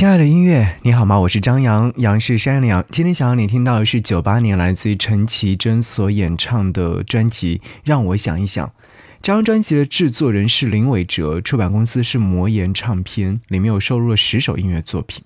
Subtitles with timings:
[0.00, 1.20] 亲爱的音乐，你好吗？
[1.20, 2.82] 我是张扬，杨是山羊。
[2.90, 8.66] 今天想要你听到的是九八年来自于陈绮贞所演唱的专辑《让我想一想》。
[9.20, 15.22] 这张专辑的制作人是林伟哲，出版公司是魔岩唱片，里面有收录了十首音乐作品。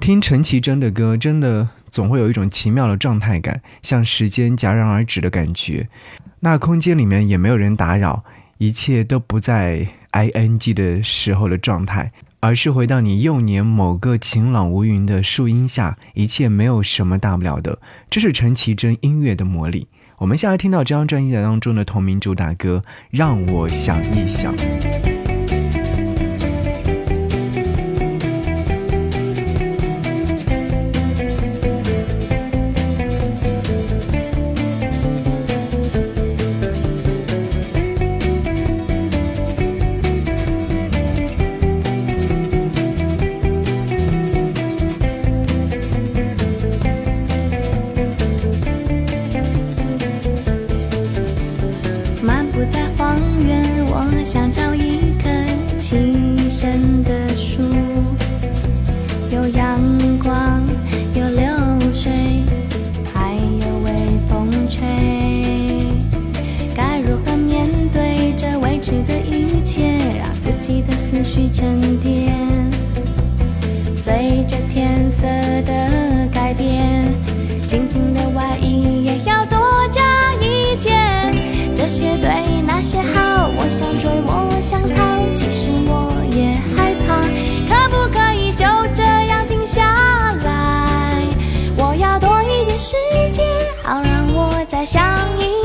[0.00, 5.86] 听陈绮贞的歌，真的总会有一种奇妙的状态感，像时间戛然而止的感觉。
[6.40, 8.24] 那空间里面也没有人打扰，
[8.56, 12.10] 一切都不在 ing 的时候的状态。
[12.44, 17.78] 而是回到你幼年某个晴朗无云的树荫下，一切没有什么大不了的。
[18.10, 19.88] 这是陈绮贞音乐的魔力。
[20.18, 24.54] 我们现在听到这张专辑当中的同名主打歌，让我想一想。
[74.74, 75.22] 天色
[75.62, 77.06] 的改变，
[77.62, 79.56] 心情的外衣也要多
[79.92, 80.02] 加
[80.40, 81.32] 一件。
[81.76, 87.22] 这些对，那些好，我想追，我想逃，其实我也害怕。
[87.68, 89.84] 可不可以就这样停下
[90.44, 91.22] 来？
[91.76, 92.96] 我要多一点时
[93.30, 93.46] 间，
[93.80, 95.00] 好让我再想
[95.38, 95.63] 一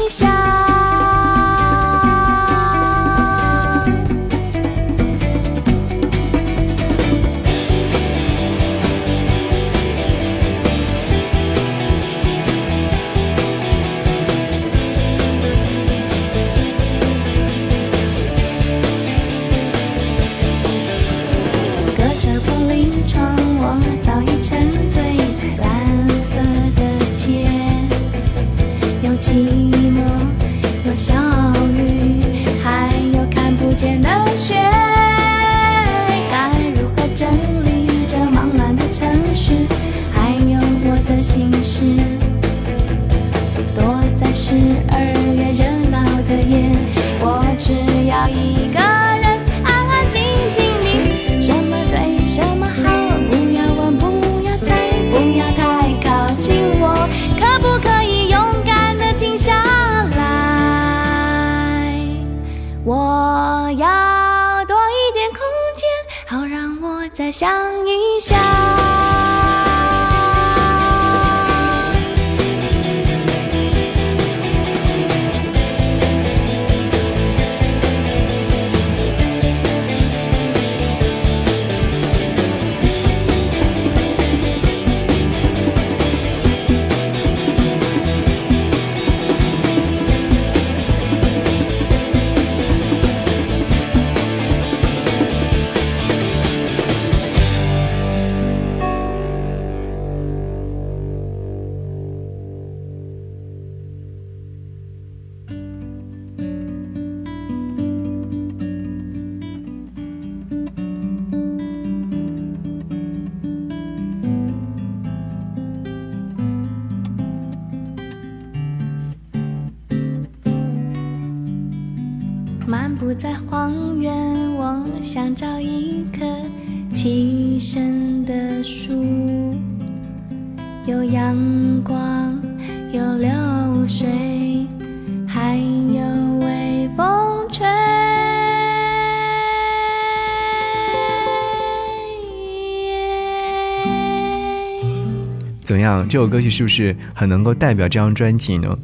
[146.08, 148.78] 这首歌曲是不是很能够代表这张专辑呢？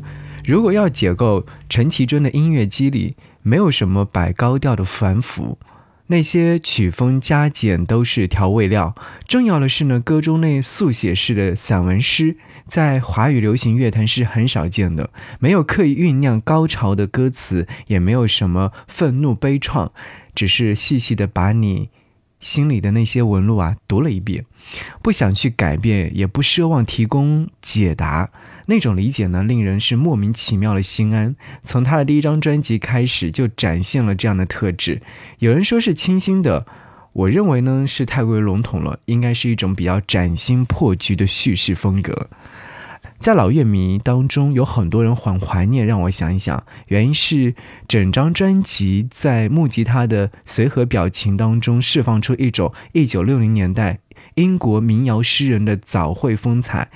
[0.45, 5.57] 如果要解构陈绮贞的音乐机理，没有什么摆高调的反腐，
[6.07, 8.93] 那些曲风加减都是调味料。
[9.27, 15.09] 重要的是呢，歌中那速写式的散文诗，在华语流行乐坛是很少见的。
[15.39, 19.89] 没有刻意酝酿高潮的歌词，也没有什么愤怒悲怆，
[20.35, 21.89] 只是细细的把你。
[22.45, 24.45] 心里的那些纹路啊，读了一遍，
[25.01, 28.29] 不想去改变，也不奢望提供解答。
[28.67, 31.35] 那种理解呢，令人是莫名其妙的心安。
[31.63, 35.01] 从他的第一张专辑开始，就展现了这样的特质。
[35.39, 36.67] 有人说是清新的
[37.13, 42.29] 我认为呢是太过于笼统了，应该是一种比较崭新破局的叙事风格。
[43.25, 45.83] 在老乐迷当中，有很多人很怀念。
[45.83, 47.55] 让我想一想，原因是
[47.87, 53.97] 整张专辑在木吉他的随和表情当中，释放出一种一九六零年代
[54.35, 56.91] 英国民谣诗人的早会风采，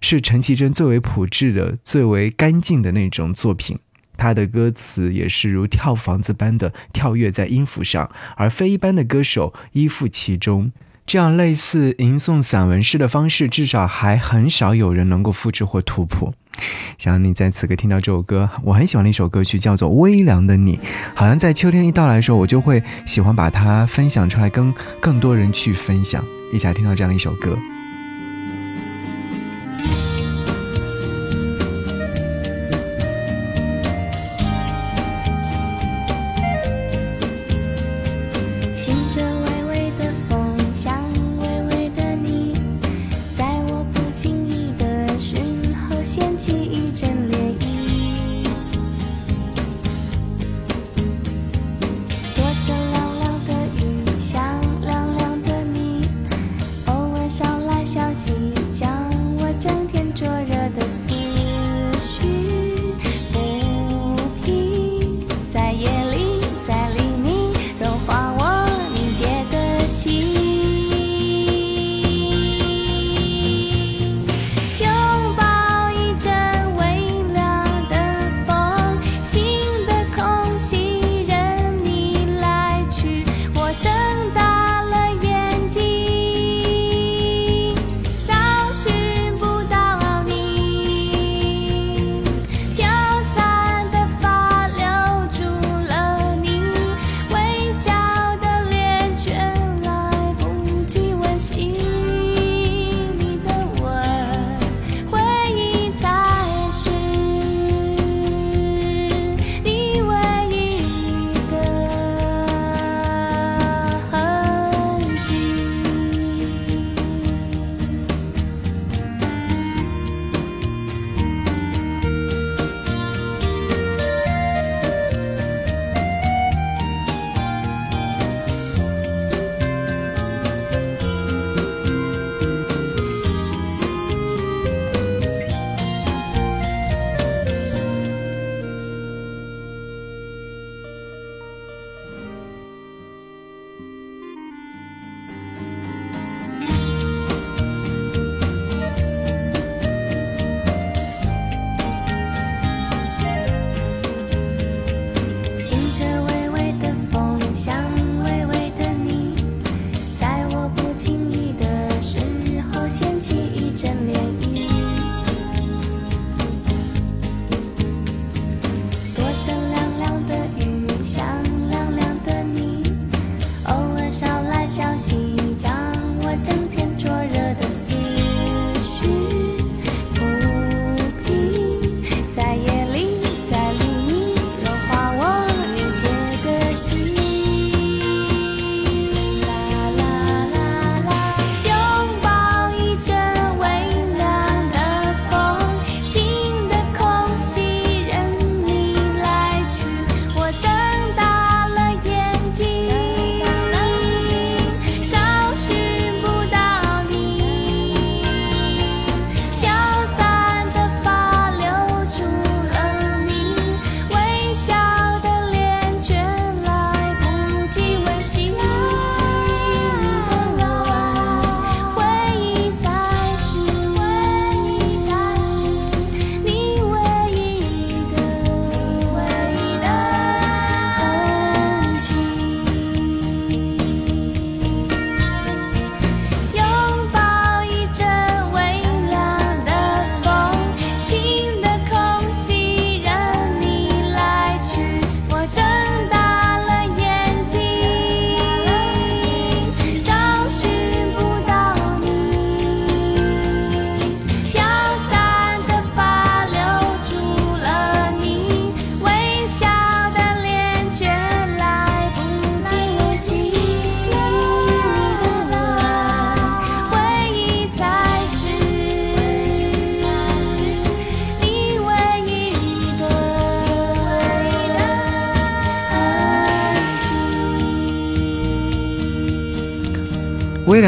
[0.00, 3.78] 是陈绮贞最为朴质的、最为干净的那种作品。
[4.16, 10.72] 他的歌词也是如跳房子般的跳跃在音符上，而非一般的歌手依附其中。
[11.08, 16.34] 这样类似吟诵散文诗的方式，至少还很少有人能够复制或突破。
[16.98, 20.76] 想你在此刻听到这首歌，我很喜欢的一首歌曲，叫做《微凉的你》。
[21.14, 26.22] 好像在秋天一到来的时候，我就会喜欢把它分享出来，跟更多人去分享。
[26.52, 27.56] 一起来听到这样的一首歌。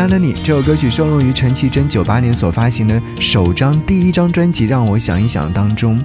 [0.00, 6.02] 凉的你这首歌曲收录于陈绮贞九八年所发行的首张第一张专辑《让我想一想》当中。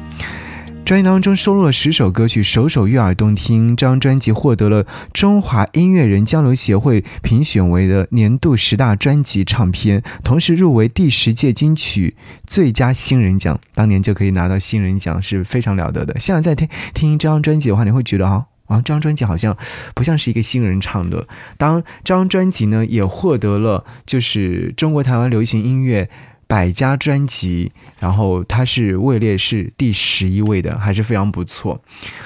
[0.83, 3.73] 专辑当中收录了十首歌曲，首首悦耳动听。
[3.73, 13.57] 这张专辑获得了中华音乐人交流协会评选为的年度十大专辑唱片，同时入围第十届金曲最佳新人奖。
[13.73, 16.19] 当年就可以拿到新人奖，是非常了得的。
[16.19, 19.55] 现在再听听这张专辑的话，你会觉得啊啊，这张专辑好像
[19.93, 21.27] 不像是一个新人唱的。
[21.57, 26.09] 当这张专辑呢，也获得了就是中国台湾流行音乐。
[26.47, 31.81] 百家专辑，然后它是位列是第十一位的，还是非常不错。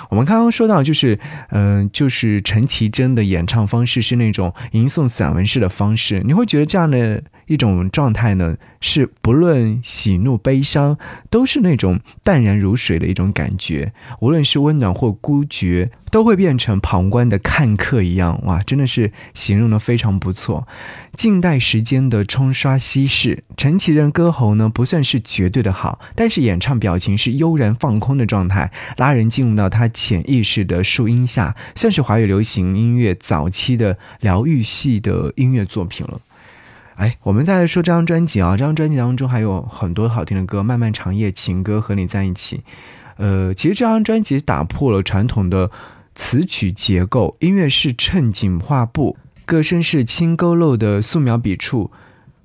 [0.09, 1.17] 我们刚刚说到，就是
[1.51, 7.23] 嗯，就是陈绮贞的演唱方式是那种吟诵散文式的方式，你会觉得这样的。
[7.49, 10.97] 一种状态呢，是不论喜怒悲伤，
[11.29, 13.91] 都是那种淡然如水的一种感觉。
[14.21, 18.39] 无论是温暖或孤绝，都会变成旁观的看客一样。
[18.45, 20.67] 哇，真的是形容的非常不错。
[21.15, 36.21] 近代时间的冲刷稀释，陈绮贞歌喉呢不算是绝对的好，但是演唱表情是悠然放空的状态，拉人进入到他潜意识的树荫下，算是华语流行音乐早期的疗愈系的音乐作品了。
[36.99, 42.61] 哎，我们再来说这张专辑啊，这张专辑当中还有很多好听的歌，《漫漫长夜》、情歌和你在一起。
[43.15, 45.71] 呃，其实这张专辑打破了传统的
[46.13, 49.15] 词曲结构，音乐是衬景画布，
[49.45, 51.89] 歌声是轻勾勒的素描笔触，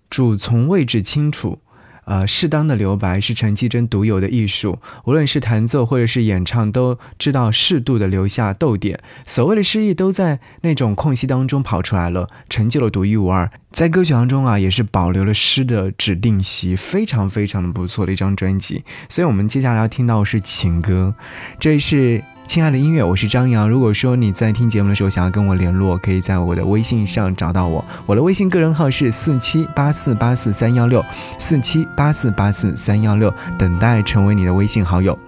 [0.09, 1.59] 主从位置清楚。
[2.05, 9.01] 呃，适当的留白是陈绮贞独有的艺术，无论是弹奏或者是演唱，都知道适度的留下逗点。
[9.27, 13.51] 所谓的诗意都在那种空隙当中跑出来了，成就了独一无二。
[13.73, 18.85] 在歌曲当中啊，也是保留了诗的指定席，非常非常的不错的一张专辑。
[19.09, 21.15] 所以，我们接下来要听到是情歌，
[21.59, 22.23] 这是。
[22.47, 23.69] 亲爱的音乐，我是张扬。
[23.69, 27.85] 如果说你在听节目的时候想要跟我联络，可以在我的微信上找到我。
[28.07, 31.05] 我的微信个人号是四七八四八四三幺六
[31.39, 35.19] 四七八四八四三幺六，等待成为你的微信好友。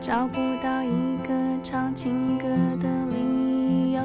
[0.00, 2.48] 找不到一个唱情歌
[2.80, 4.00] 的理由，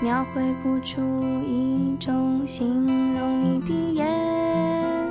[0.00, 1.00] 描绘不出
[1.44, 2.86] 一种形
[3.18, 4.06] 容你的颜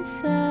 [0.06, 0.49] 色。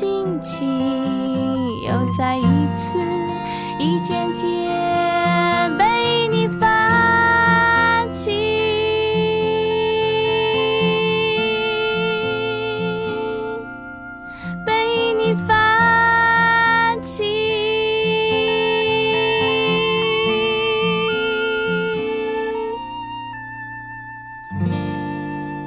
[0.00, 0.66] 心情。
[1.82, 2.42] 又再一
[2.72, 2.98] 次，
[3.78, 4.48] 一件件
[5.76, 8.30] 被你放弃，
[14.64, 17.22] 被你放弃，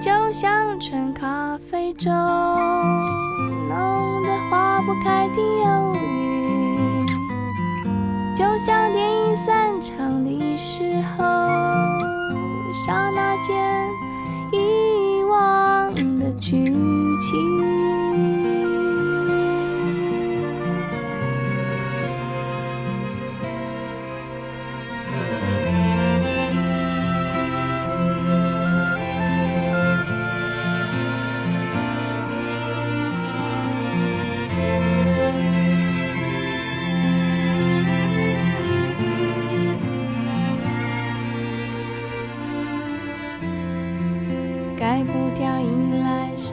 [0.01, 2.11] 就像纯咖啡中
[3.73, 7.05] 浓得化不开的忧郁。
[8.35, 11.23] 就像电影散场的时候，
[12.85, 13.89] 刹那间
[14.51, 17.52] 遗忘的剧情。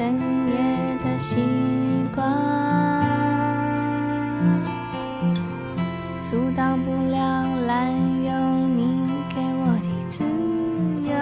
[0.01, 0.17] 深
[0.49, 0.57] 夜
[1.05, 1.37] 的习
[2.15, 2.25] 光
[6.25, 7.93] 阻挡不了，滥
[8.25, 8.81] 用你
[9.29, 10.25] 给我的自
[11.05, 11.13] 由，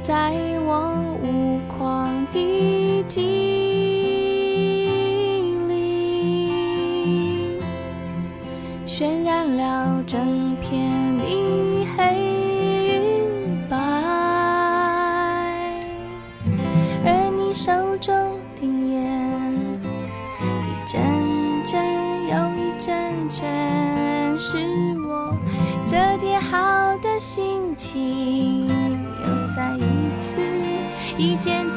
[0.00, 0.32] 在
[0.64, 0.72] 我
[1.22, 3.20] 无狂的机
[5.68, 5.68] 里
[8.86, 10.47] 渲染了整。
[27.18, 29.48] 心情又。
[29.56, 29.80] 再一
[30.20, 30.36] 次，
[31.16, 31.67] 一见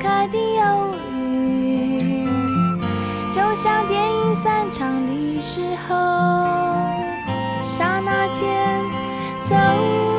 [0.00, 2.26] 刻的忧郁，
[3.32, 5.94] 就像电影散场的时候，
[7.62, 8.44] 刹那间
[9.44, 10.15] 走。